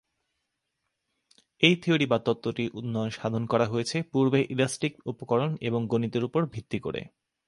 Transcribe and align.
এই 1.61 1.75
থিওরি 1.81 2.05
বা 2.05 2.17
তত্ত্বটির 2.19 2.73
উন্নয়ন 2.73 3.09
সাধন 3.09 3.43
করা 3.45 3.65
হয়েছে 3.67 3.97
পূর্বের 4.11 4.43
ইলাস্টিক 4.51 4.93
উপকরণ 5.05 5.49
এবং 5.61 5.81
গণিতের 5.87 6.23
উপর 6.23 6.41
ভিত্তি 6.45 6.77
করে। 6.79 7.01